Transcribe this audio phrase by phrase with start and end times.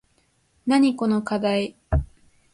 [0.65, 1.75] なにこのかだい